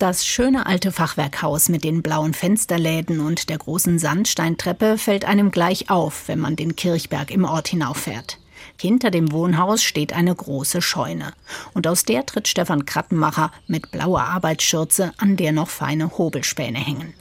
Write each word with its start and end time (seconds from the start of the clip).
Das 0.00 0.26
schöne 0.26 0.64
alte 0.64 0.92
Fachwerkhaus 0.92 1.68
mit 1.68 1.84
den 1.84 2.00
blauen 2.00 2.32
Fensterläden 2.32 3.20
und 3.20 3.50
der 3.50 3.58
großen 3.58 3.98
Sandsteintreppe 3.98 4.96
fällt 4.96 5.26
einem 5.26 5.50
gleich 5.50 5.90
auf, 5.90 6.26
wenn 6.26 6.38
man 6.38 6.56
den 6.56 6.74
Kirchberg 6.74 7.30
im 7.30 7.44
Ort 7.44 7.68
hinauffährt. 7.68 8.38
Hinter 8.80 9.10
dem 9.10 9.30
Wohnhaus 9.30 9.82
steht 9.82 10.14
eine 10.14 10.34
große 10.34 10.80
Scheune. 10.80 11.34
Und 11.74 11.86
aus 11.86 12.04
der 12.04 12.24
tritt 12.24 12.48
Stefan 12.48 12.86
Krattenmacher 12.86 13.52
mit 13.66 13.90
blauer 13.90 14.22
Arbeitsschürze, 14.22 15.12
an 15.18 15.36
der 15.36 15.52
noch 15.52 15.68
feine 15.68 16.16
Hobelspäne 16.16 16.78
hängen. 16.78 17.12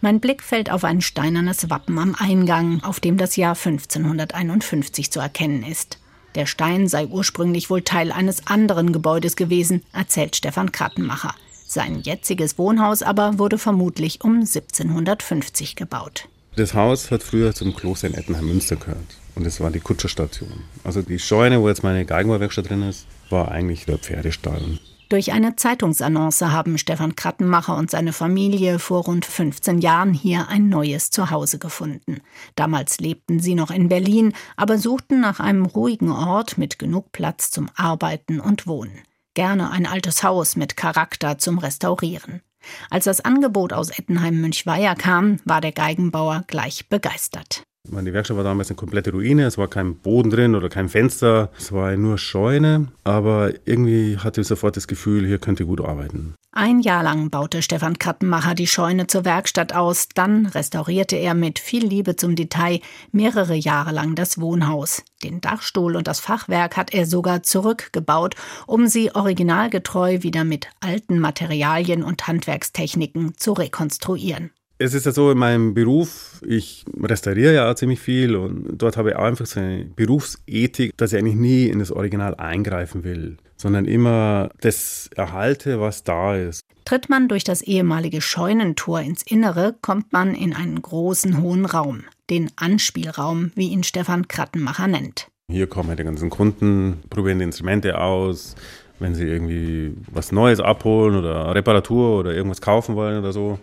Mein 0.00 0.18
Blick 0.18 0.42
fällt 0.42 0.72
auf 0.72 0.82
ein 0.82 1.02
steinernes 1.02 1.70
Wappen 1.70 2.00
am 2.00 2.16
Eingang, 2.18 2.82
auf 2.82 2.98
dem 2.98 3.16
das 3.16 3.36
Jahr 3.36 3.54
1551 3.54 5.12
zu 5.12 5.20
erkennen 5.20 5.62
ist. 5.62 6.00
Der 6.34 6.46
Stein 6.46 6.88
sei 6.88 7.06
ursprünglich 7.06 7.70
wohl 7.70 7.82
Teil 7.82 8.10
eines 8.10 8.48
anderen 8.48 8.92
Gebäudes 8.92 9.36
gewesen, 9.36 9.84
erzählt 9.92 10.34
Stefan 10.34 10.72
Krattenmacher. 10.72 11.36
Sein 11.66 12.00
jetziges 12.02 12.58
Wohnhaus 12.58 13.02
aber 13.02 13.38
wurde 13.38 13.58
vermutlich 13.58 14.22
um 14.22 14.40
1750 14.40 15.76
gebaut. 15.76 16.28
Das 16.56 16.74
Haus 16.74 17.10
hat 17.10 17.22
früher 17.22 17.54
zum 17.54 17.74
Kloster 17.74 18.08
in 18.08 18.14
Ettenheim-Münster 18.14 18.76
gehört. 18.76 19.18
Und 19.34 19.44
das 19.44 19.60
war 19.60 19.70
die 19.70 19.80
Kutscherstation. 19.80 20.62
Also 20.84 21.02
die 21.02 21.18
Scheune, 21.18 21.60
wo 21.60 21.68
jetzt 21.68 21.82
meine 21.82 22.04
Geigenbauwerkstatt 22.04 22.70
drin 22.70 22.82
ist, 22.82 23.06
war 23.30 23.50
eigentlich 23.50 23.86
der 23.86 23.98
Pferdestall. 23.98 24.78
Durch 25.08 25.32
eine 25.32 25.54
Zeitungsannonce 25.56 26.52
haben 26.52 26.78
Stefan 26.78 27.14
Krattenmacher 27.14 27.76
und 27.76 27.90
seine 27.90 28.12
Familie 28.12 28.78
vor 28.78 29.04
rund 29.04 29.26
15 29.26 29.80
Jahren 29.80 30.14
hier 30.14 30.48
ein 30.48 30.68
neues 30.68 31.10
Zuhause 31.10 31.58
gefunden. 31.58 32.20
Damals 32.56 32.98
lebten 33.00 33.38
sie 33.38 33.54
noch 33.54 33.70
in 33.70 33.88
Berlin, 33.88 34.32
aber 34.56 34.78
suchten 34.78 35.20
nach 35.20 35.40
einem 35.40 35.66
ruhigen 35.66 36.10
Ort 36.10 36.56
mit 36.56 36.78
genug 36.78 37.12
Platz 37.12 37.50
zum 37.50 37.68
Arbeiten 37.76 38.40
und 38.40 38.66
Wohnen. 38.66 39.02
Gerne 39.34 39.72
ein 39.72 39.86
altes 39.86 40.22
Haus 40.22 40.54
mit 40.54 40.76
Charakter 40.76 41.38
zum 41.38 41.58
Restaurieren. 41.58 42.40
Als 42.88 43.04
das 43.04 43.20
Angebot 43.20 43.72
aus 43.72 43.90
Ettenheim-Münchweier 43.90 44.94
kam, 44.94 45.40
war 45.44 45.60
der 45.60 45.72
Geigenbauer 45.72 46.44
gleich 46.46 46.88
begeistert. 46.88 47.64
Die 47.86 48.12
Werkstatt 48.12 48.36
war 48.36 48.44
damals 48.44 48.70
eine 48.70 48.76
komplette 48.76 49.12
Ruine. 49.12 49.44
Es 49.44 49.58
war 49.58 49.68
kein 49.68 49.96
Boden 49.96 50.30
drin 50.30 50.54
oder 50.54 50.68
kein 50.68 50.88
Fenster. 50.88 51.50
Es 51.58 51.70
war 51.70 51.96
nur 51.96 52.18
Scheune. 52.18 52.88
Aber 53.04 53.52
irgendwie 53.66 54.18
hatte 54.18 54.40
ich 54.40 54.46
sofort 54.46 54.76
das 54.76 54.88
Gefühl, 54.88 55.26
hier 55.26 55.38
könnte 55.38 55.66
gut 55.66 55.80
arbeiten. 55.80 56.34
Ein 56.52 56.80
Jahr 56.80 57.02
lang 57.02 57.30
baute 57.30 57.62
Stefan 57.62 57.98
Kattenmacher 57.98 58.54
die 58.54 58.66
Scheune 58.66 59.06
zur 59.06 59.24
Werkstatt 59.24 59.74
aus. 59.74 60.08
Dann 60.14 60.46
restaurierte 60.46 61.16
er 61.16 61.34
mit 61.34 61.58
viel 61.58 61.84
Liebe 61.84 62.16
zum 62.16 62.36
Detail 62.36 62.80
mehrere 63.12 63.54
Jahre 63.54 63.92
lang 63.92 64.14
das 64.14 64.40
Wohnhaus. 64.40 65.02
Den 65.22 65.40
Dachstuhl 65.40 65.96
und 65.96 66.06
das 66.06 66.20
Fachwerk 66.20 66.76
hat 66.76 66.94
er 66.94 67.06
sogar 67.06 67.42
zurückgebaut, 67.42 68.34
um 68.66 68.86
sie 68.86 69.14
originalgetreu 69.14 70.22
wieder 70.22 70.44
mit 70.44 70.68
alten 70.80 71.18
Materialien 71.18 72.02
und 72.02 72.26
Handwerkstechniken 72.26 73.36
zu 73.36 73.52
rekonstruieren 73.52 74.50
es 74.78 74.94
ist 74.94 75.06
ja 75.06 75.12
so 75.12 75.30
in 75.30 75.38
meinem 75.38 75.74
Beruf, 75.74 76.40
ich 76.46 76.84
restauriere 77.00 77.54
ja 77.54 77.70
auch 77.70 77.74
ziemlich 77.74 78.00
viel 78.00 78.36
und 78.36 78.78
dort 78.78 78.96
habe 78.96 79.10
ich 79.10 79.16
auch 79.16 79.24
einfach 79.24 79.46
so 79.46 79.60
eine 79.60 79.84
Berufsethik, 79.84 80.96
dass 80.96 81.12
ich 81.12 81.18
eigentlich 81.18 81.36
nie 81.36 81.66
in 81.66 81.78
das 81.78 81.92
Original 81.92 82.34
eingreifen 82.34 83.04
will, 83.04 83.36
sondern 83.56 83.84
immer 83.84 84.50
das 84.60 85.08
erhalte, 85.14 85.80
was 85.80 86.02
da 86.02 86.36
ist. 86.36 86.62
Tritt 86.84 87.08
man 87.08 87.28
durch 87.28 87.44
das 87.44 87.62
ehemalige 87.62 88.20
Scheunentor 88.20 89.00
ins 89.00 89.22
Innere, 89.22 89.74
kommt 89.80 90.12
man 90.12 90.34
in 90.34 90.54
einen 90.54 90.82
großen 90.82 91.40
hohen 91.40 91.64
Raum, 91.64 92.04
den 92.28 92.50
Anspielraum, 92.56 93.52
wie 93.54 93.68
ihn 93.68 93.84
Stefan 93.84 94.28
Krattenmacher 94.28 94.88
nennt. 94.88 95.28
Hier 95.50 95.66
kommen 95.66 95.96
die 95.96 96.04
ganzen 96.04 96.30
Kunden, 96.30 97.02
probieren 97.10 97.38
die 97.38 97.44
Instrumente 97.44 97.98
aus, 97.98 98.54
wenn 98.98 99.14
sie 99.14 99.24
irgendwie 99.24 99.94
was 100.10 100.32
Neues 100.32 100.60
abholen 100.60 101.16
oder 101.16 101.54
Reparatur 101.54 102.18
oder 102.20 102.34
irgendwas 102.34 102.60
kaufen 102.60 102.96
wollen 102.96 103.18
oder 103.18 103.32
so. 103.32 103.58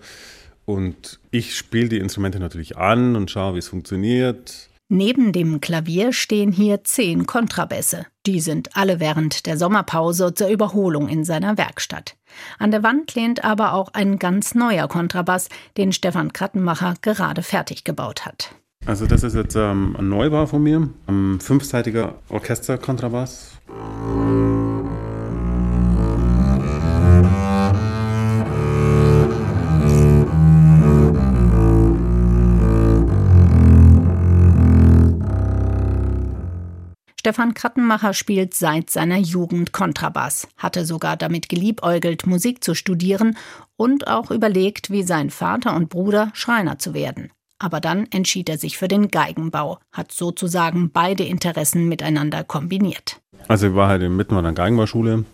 Und 0.65 1.19
ich 1.31 1.55
spiele 1.55 1.89
die 1.89 1.99
Instrumente 1.99 2.39
natürlich 2.39 2.77
an 2.77 3.15
und 3.15 3.31
schaue, 3.31 3.55
wie 3.55 3.59
es 3.59 3.67
funktioniert. 3.67 4.69
Neben 4.93 5.31
dem 5.31 5.61
Klavier 5.61 6.11
stehen 6.11 6.51
hier 6.51 6.83
zehn 6.83 7.25
Kontrabässe. 7.25 8.07
Die 8.25 8.41
sind 8.41 8.75
alle 8.75 8.99
während 8.99 9.45
der 9.45 9.57
Sommerpause 9.57 10.33
zur 10.33 10.49
Überholung 10.49 11.07
in 11.07 11.23
seiner 11.23 11.57
Werkstatt. 11.57 12.17
An 12.59 12.71
der 12.71 12.83
Wand 12.83 13.15
lehnt 13.15 13.45
aber 13.45 13.73
auch 13.73 13.93
ein 13.93 14.19
ganz 14.19 14.53
neuer 14.53 14.89
Kontrabass, 14.89 15.47
den 15.77 15.93
Stefan 15.93 16.33
Krattenmacher 16.33 16.95
gerade 17.01 17.41
fertig 17.41 17.85
gebaut 17.85 18.25
hat. 18.25 18.53
Also 18.85 19.05
das 19.05 19.23
ist 19.23 19.35
jetzt 19.35 19.55
ähm, 19.55 19.95
ein 19.97 20.09
Neubau 20.09 20.45
von 20.45 20.61
mir, 20.61 20.89
ein 21.07 21.39
fünfseitiger 21.39 22.15
Orchesterkontrabass. 22.29 23.60
Stefan 37.21 37.53
Krattenmacher 37.53 38.15
spielt 38.15 38.55
seit 38.55 38.89
seiner 38.89 39.19
Jugend 39.19 39.71
Kontrabass, 39.71 40.47
hatte 40.57 40.87
sogar 40.87 41.17
damit 41.17 41.49
geliebäugelt, 41.49 42.25
Musik 42.25 42.63
zu 42.63 42.73
studieren 42.73 43.37
und 43.75 44.07
auch 44.07 44.31
überlegt, 44.31 44.89
wie 44.89 45.03
sein 45.03 45.29
Vater 45.29 45.75
und 45.75 45.89
Bruder 45.89 46.31
Schreiner 46.33 46.79
zu 46.79 46.95
werden. 46.95 47.31
Aber 47.63 47.79
dann 47.79 48.07
entschied 48.09 48.49
er 48.49 48.57
sich 48.57 48.79
für 48.79 48.87
den 48.87 49.09
Geigenbau, 49.09 49.77
hat 49.91 50.11
sozusagen 50.11 50.89
beide 50.89 51.23
Interessen 51.23 51.87
miteinander 51.87 52.43
kombiniert. 52.43 53.21
Also 53.47 53.67
ich 53.67 53.75
war 53.75 53.87
halt 53.87 54.01
Mitten 54.09 54.35
an 54.35 54.43
der 54.43 54.53
Geigenbauschule 54.53 55.25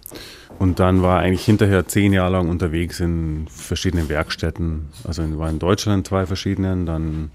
und 0.59 0.79
dann 0.81 1.01
war 1.01 1.19
eigentlich 1.21 1.45
hinterher 1.45 1.87
zehn 1.87 2.11
Jahre 2.11 2.33
lang 2.33 2.49
unterwegs 2.49 2.99
in 2.99 3.47
verschiedenen 3.49 4.09
Werkstätten. 4.09 4.89
Also 5.05 5.23
ich 5.23 5.37
war 5.37 5.49
in 5.49 5.59
Deutschland 5.59 6.05
zwei 6.05 6.25
verschiedenen, 6.25 6.85
dann 6.85 7.31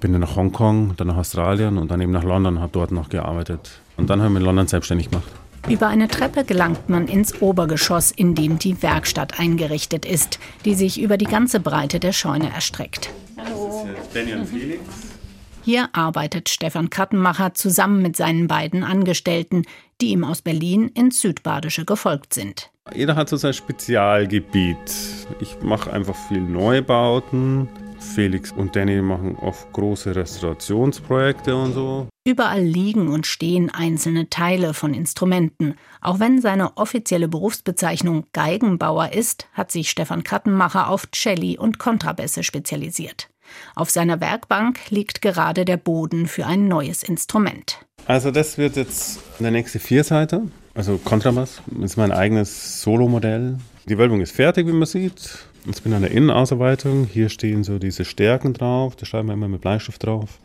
bin 0.00 0.12
dann 0.12 0.22
nach 0.22 0.34
Hongkong, 0.34 0.94
dann 0.96 1.08
nach 1.08 1.16
Australien 1.18 1.76
und 1.76 1.90
dann 1.90 2.00
eben 2.00 2.12
nach 2.12 2.24
London, 2.24 2.60
habe 2.60 2.72
dort 2.72 2.92
noch 2.92 3.10
gearbeitet. 3.10 3.80
Und 3.98 4.08
dann 4.08 4.20
habe 4.20 4.28
ich 4.28 4.32
mich 4.32 4.40
in 4.40 4.46
London 4.46 4.66
selbstständig 4.66 5.10
gemacht. 5.10 5.28
Über 5.68 5.88
eine 5.88 6.08
Treppe 6.08 6.44
gelangt 6.44 6.88
man 6.88 7.06
ins 7.06 7.42
Obergeschoss, 7.42 8.12
in 8.12 8.34
dem 8.34 8.58
die 8.58 8.82
Werkstatt 8.82 9.38
eingerichtet 9.38 10.06
ist, 10.06 10.38
die 10.64 10.74
sich 10.74 11.00
über 11.00 11.18
die 11.18 11.26
ganze 11.26 11.60
Breite 11.60 12.00
der 12.00 12.12
Scheune 12.12 12.50
erstreckt. 12.50 13.10
Danny 14.16 14.32
und 14.32 14.46
Felix. 14.46 14.80
Hier 15.62 15.90
arbeitet 15.92 16.48
Stefan 16.48 16.88
Krattenmacher 16.88 17.52
zusammen 17.52 18.00
mit 18.00 18.16
seinen 18.16 18.46
beiden 18.46 18.82
Angestellten, 18.82 19.64
die 20.00 20.06
ihm 20.06 20.24
aus 20.24 20.40
Berlin 20.40 20.88
ins 20.88 21.20
Südbadische 21.20 21.84
gefolgt 21.84 22.32
sind. 22.32 22.70
Jeder 22.94 23.14
hat 23.14 23.28
so 23.28 23.36
sein 23.36 23.52
Spezialgebiet. 23.52 24.78
Ich 25.40 25.60
mache 25.60 25.92
einfach 25.92 26.16
viel 26.28 26.40
Neubauten, 26.40 27.68
Felix 27.98 28.52
und 28.52 28.74
Danny 28.74 29.02
machen 29.02 29.36
oft 29.36 29.70
große 29.72 30.16
Restaurationsprojekte 30.16 31.54
und 31.54 31.72
so. 31.72 32.08
Überall 32.26 32.62
liegen 32.62 33.08
und 33.08 33.26
stehen 33.26 33.70
einzelne 33.70 34.30
Teile 34.30 34.72
von 34.72 34.94
Instrumenten. 34.94 35.74
Auch 36.00 36.20
wenn 36.20 36.40
seine 36.40 36.76
offizielle 36.76 37.28
Berufsbezeichnung 37.28 38.24
Geigenbauer 38.32 39.12
ist, 39.12 39.46
hat 39.52 39.70
sich 39.70 39.90
Stefan 39.90 40.24
Krattenmacher 40.24 40.88
auf 40.88 41.08
Celli 41.14 41.58
und 41.58 41.78
Kontrabässe 41.78 42.42
spezialisiert. 42.42 43.28
Auf 43.74 43.90
seiner 43.90 44.20
Werkbank 44.20 44.90
liegt 44.90 45.22
gerade 45.22 45.64
der 45.64 45.76
Boden 45.76 46.26
für 46.26 46.46
ein 46.46 46.68
neues 46.68 47.02
Instrument. 47.02 47.80
Also 48.06 48.30
das 48.30 48.56
wird 48.56 48.76
jetzt 48.76 49.20
der 49.40 49.50
nächste 49.50 49.80
Vierseiter, 49.80 50.42
also 50.74 50.98
Kontrabass. 50.98 51.60
Das 51.66 51.92
ist 51.92 51.96
mein 51.96 52.12
eigenes 52.12 52.82
Solo-Modell. 52.82 53.58
Die 53.88 53.98
Wölbung 53.98 54.20
ist 54.20 54.34
fertig, 54.34 54.66
wie 54.66 54.72
man 54.72 54.86
sieht. 54.86 55.46
Ich 55.68 55.82
bin 55.82 55.92
an 55.92 56.02
der 56.02 56.12
Innenausarbeitung. 56.12 57.08
Hier 57.12 57.28
stehen 57.28 57.64
so 57.64 57.78
diese 57.78 58.04
Stärken 58.04 58.54
drauf. 58.54 58.94
Da 58.94 59.04
schreiben 59.06 59.28
wir 59.28 59.34
immer 59.34 59.48
mit 59.48 59.60
Bleistift 59.60 60.04
drauf. 60.04 60.38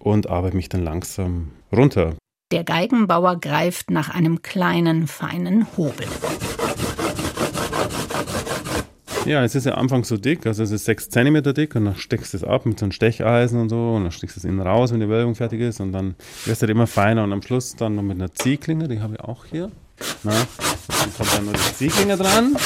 Und 0.00 0.28
arbeite 0.28 0.56
mich 0.56 0.68
dann 0.68 0.82
langsam 0.82 1.50
runter. 1.72 2.14
Der 2.50 2.64
Geigenbauer 2.64 3.38
greift 3.38 3.90
nach 3.90 4.08
einem 4.08 4.42
kleinen, 4.42 5.06
feinen 5.06 5.66
Hobel. 5.76 6.06
Ja, 9.28 9.44
es 9.44 9.54
ist 9.54 9.66
ja 9.66 9.74
anfangs 9.74 10.08
so 10.08 10.16
dick, 10.16 10.46
also 10.46 10.62
es 10.62 10.70
ist 10.70 10.86
6 10.86 11.10
cm 11.10 11.42
dick 11.52 11.76
und 11.76 11.84
dann 11.84 11.96
steckst 11.96 12.32
du 12.32 12.38
es 12.38 12.44
ab 12.44 12.64
mit 12.64 12.78
so 12.78 12.86
einem 12.86 12.92
Stecheisen 12.92 13.60
und 13.60 13.68
so 13.68 13.96
und 13.96 14.04
dann 14.04 14.10
steckst 14.10 14.36
du 14.36 14.40
es 14.40 14.44
innen 14.46 14.62
raus, 14.62 14.90
wenn 14.90 15.00
die 15.00 15.08
Wölbung 15.10 15.34
fertig 15.34 15.60
ist 15.60 15.80
und 15.80 15.92
dann 15.92 16.14
wird 16.46 16.56
es 16.56 16.62
halt 16.62 16.70
immer 16.70 16.86
feiner 16.86 17.24
und 17.24 17.34
am 17.34 17.42
Schluss 17.42 17.76
dann 17.76 17.96
noch 17.96 18.02
mit 18.02 18.16
einer 18.16 18.32
Ziehklinge, 18.32 18.88
die 18.88 19.00
habe 19.00 19.16
ich 19.16 19.20
auch 19.20 19.44
hier. 19.44 19.70
Na, 20.22 20.32
dann 20.32 21.14
kommt 21.14 21.36
dann 21.36 21.44
nur 21.44 21.52
die 21.52 21.74
Ziehklinge 21.74 22.16
dran 22.16 22.56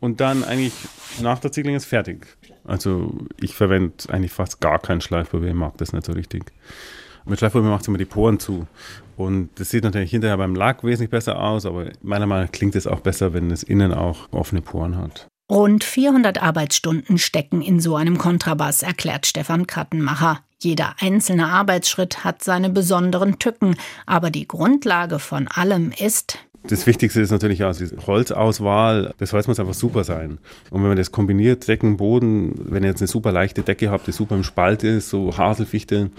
und 0.00 0.22
dann 0.22 0.44
eigentlich 0.44 0.72
nach 1.20 1.40
der 1.40 1.52
Ziegling 1.52 1.76
ist 1.76 1.84
fertig. 1.84 2.26
Also 2.64 3.12
ich 3.38 3.54
verwende 3.54 3.92
eigentlich 4.08 4.32
fast 4.32 4.62
gar 4.62 4.78
kein 4.78 5.02
Schleifpapier, 5.02 5.48
ich 5.48 5.54
mag 5.54 5.76
das 5.76 5.92
nicht 5.92 6.06
so 6.06 6.12
richtig. 6.12 6.52
Mit 7.26 7.38
Schleifpapier 7.38 7.68
macht 7.68 7.82
es 7.82 7.88
immer 7.88 7.98
die 7.98 8.06
Poren 8.06 8.38
zu. 8.38 8.66
Und 9.18 9.50
das 9.56 9.68
sieht 9.68 9.84
natürlich 9.84 10.10
hinterher 10.10 10.38
beim 10.38 10.54
Lack 10.54 10.84
wesentlich 10.84 11.10
besser 11.10 11.38
aus, 11.38 11.66
aber 11.66 11.90
meiner 12.00 12.26
Meinung 12.26 12.46
nach 12.46 12.52
klingt 12.52 12.76
es 12.76 12.86
auch 12.86 13.00
besser, 13.00 13.34
wenn 13.34 13.50
es 13.50 13.62
innen 13.62 13.92
auch 13.92 14.32
offene 14.32 14.62
Poren 14.62 14.96
hat. 14.96 15.28
Rund 15.52 15.84
400 15.84 16.42
Arbeitsstunden 16.42 17.18
stecken 17.18 17.60
in 17.60 17.78
so 17.78 17.94
einem 17.94 18.16
Kontrabass, 18.16 18.82
erklärt 18.82 19.26
Stefan 19.26 19.66
Krattenmacher. 19.66 20.40
Jeder 20.58 20.94
einzelne 20.98 21.48
Arbeitsschritt 21.48 22.24
hat 22.24 22.42
seine 22.42 22.70
besonderen 22.70 23.38
Tücken, 23.38 23.76
aber 24.06 24.30
die 24.30 24.48
Grundlage 24.48 25.18
von 25.18 25.48
allem 25.48 25.92
ist, 25.92 26.38
Das 26.68 26.86
Wichtigste 26.86 27.20
ist 27.20 27.30
natürlich 27.30 27.64
auch 27.64 27.74
die 27.74 27.88
Holzauswahl. 28.06 29.14
Das 29.18 29.32
Holz 29.32 29.48
muss 29.48 29.58
einfach 29.58 29.74
super 29.74 30.04
sein. 30.04 30.38
Und 30.70 30.82
wenn 30.82 30.88
man 30.88 30.96
das 30.96 31.10
kombiniert, 31.10 31.66
Decken, 31.66 31.96
Boden, 31.96 32.52
wenn 32.70 32.84
ihr 32.84 32.90
jetzt 32.90 33.00
eine 33.00 33.08
super 33.08 33.32
leichte 33.32 33.62
Decke 33.62 33.90
habt, 33.90 34.06
die 34.06 34.12
super 34.12 34.36
im 34.36 34.44
Spalt 34.44 34.84
ist, 34.84 35.08
so 35.08 35.36
Haselfichte, 35.36 36.10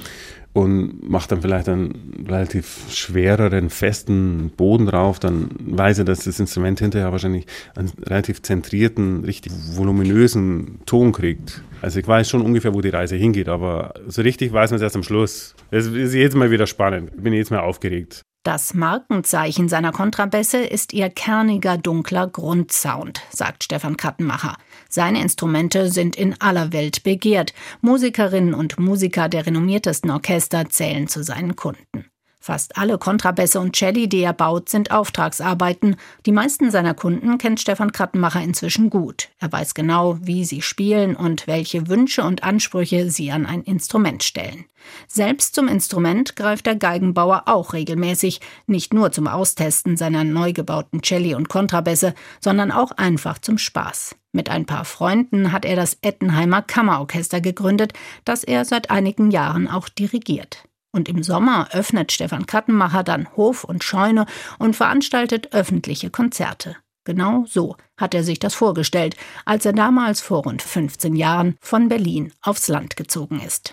und 0.53 1.09
macht 1.09 1.31
dann 1.31 1.41
vielleicht 1.41 1.67
einen 1.67 2.25
relativ 2.27 2.85
schwereren, 2.91 3.71
festen 3.71 4.51
Boden 4.55 4.85
drauf, 4.85 5.19
dann 5.19 5.49
weiß 5.59 5.99
er, 5.99 6.05
dass 6.05 6.25
das 6.25 6.39
Instrument 6.39 6.79
hinterher 6.79 7.11
wahrscheinlich 7.11 7.47
einen 7.75 7.89
relativ 8.03 8.43
zentrierten, 8.43 9.25
richtig 9.25 9.51
voluminösen 9.75 10.79
Ton 10.85 11.11
kriegt. 11.11 11.63
Also 11.81 11.99
ich 11.99 12.07
weiß 12.07 12.29
schon 12.29 12.43
ungefähr, 12.43 12.73
wo 12.73 12.81
die 12.81 12.89
Reise 12.89 13.15
hingeht, 13.15 13.49
aber 13.49 13.95
so 14.07 14.21
richtig 14.21 14.53
weiß 14.53 14.69
man 14.69 14.75
es 14.75 14.83
erst 14.83 14.95
am 14.95 15.03
Schluss. 15.03 15.55
Es 15.71 15.87
ist 15.87 16.13
jedes 16.13 16.35
Mal 16.35 16.51
wieder 16.51 16.67
spannend. 16.67 17.11
Ich 17.15 17.23
bin 17.23 17.33
jedes 17.33 17.49
Mal 17.49 17.59
aufgeregt. 17.59 18.21
Das 18.43 18.73
Markenzeichen 18.73 19.69
seiner 19.69 19.93
Kontrabässe 19.93 20.57
ist 20.57 20.91
ihr 20.91 21.09
kerniger, 21.09 21.77
dunkler 21.77 22.27
Grundsound, 22.27 23.21
sagt 23.31 23.63
Stefan 23.63 23.95
Kattenmacher. 23.95 24.57
Seine 24.89 25.21
Instrumente 25.21 25.89
sind 25.89 26.17
in 26.17 26.35
aller 26.41 26.73
Welt 26.73 27.03
begehrt. 27.03 27.53
Musikerinnen 27.79 28.53
und 28.53 28.77
Musiker 28.77 29.29
der 29.29 29.45
renommiertesten 29.45 30.11
Orchester 30.11 30.67
zählen 30.67 31.07
zu 31.07 31.23
seinen 31.23 31.55
Kunden. 31.55 32.12
Fast 32.45 32.77
alle 32.77 32.97
Kontrabässe 32.97 33.57
und 33.61 33.73
Celli, 33.73 34.09
die 34.09 34.19
er 34.19 34.33
baut, 34.33 34.67
sind 34.67 34.91
Auftragsarbeiten. 34.91 35.95
Die 36.25 36.33
meisten 36.33 36.71
seiner 36.71 36.93
Kunden 36.93 37.37
kennt 37.37 37.61
Stefan 37.61 37.93
Krattenmacher 37.93 38.41
inzwischen 38.41 38.89
gut. 38.89 39.29
Er 39.39 39.49
weiß 39.49 39.75
genau, 39.75 40.17
wie 40.19 40.43
sie 40.43 40.61
spielen 40.61 41.15
und 41.15 41.47
welche 41.47 41.87
Wünsche 41.87 42.21
und 42.21 42.43
Ansprüche 42.43 43.09
sie 43.09 43.31
an 43.31 43.45
ein 43.45 43.61
Instrument 43.61 44.23
stellen. 44.23 44.65
Selbst 45.07 45.55
zum 45.55 45.69
Instrument 45.69 46.35
greift 46.35 46.65
der 46.65 46.75
Geigenbauer 46.75 47.43
auch 47.45 47.71
regelmäßig, 47.71 48.41
nicht 48.67 48.93
nur 48.93 49.13
zum 49.13 49.27
Austesten 49.27 49.95
seiner 49.95 50.25
neu 50.25 50.51
gebauten 50.51 51.01
Celli 51.01 51.35
und 51.35 51.47
Kontrabässe, 51.47 52.13
sondern 52.41 52.73
auch 52.73 52.91
einfach 52.91 53.37
zum 53.37 53.57
Spaß. 53.57 54.17
Mit 54.33 54.49
ein 54.49 54.65
paar 54.65 54.83
Freunden 54.83 55.53
hat 55.53 55.63
er 55.63 55.77
das 55.77 55.97
Ettenheimer 56.01 56.61
Kammerorchester 56.61 57.39
gegründet, 57.39 57.93
das 58.25 58.43
er 58.43 58.65
seit 58.65 58.91
einigen 58.91 59.31
Jahren 59.31 59.69
auch 59.69 59.87
dirigiert. 59.87 60.65
Und 60.95 61.09
im 61.09 61.23
Sommer 61.23 61.69
öffnet 61.71 62.11
Stefan 62.11 62.45
Kattenmacher 62.45 63.03
dann 63.03 63.27
Hof 63.35 63.63
und 63.63 63.83
Scheune 63.83 64.27
und 64.59 64.75
veranstaltet 64.75 65.51
öffentliche 65.51 66.11
Konzerte. 66.11 66.77
Genau 67.03 67.45
so 67.47 67.75
hat 67.97 68.13
er 68.13 68.23
sich 68.23 68.39
das 68.39 68.53
vorgestellt, 68.53 69.17
als 69.43 69.65
er 69.65 69.73
damals 69.73 70.21
vor 70.21 70.43
rund 70.43 70.61
15 70.61 71.15
Jahren 71.15 71.57
von 71.59 71.89
Berlin 71.89 72.31
aufs 72.41 72.67
Land 72.67 72.95
gezogen 72.95 73.41
ist. 73.41 73.71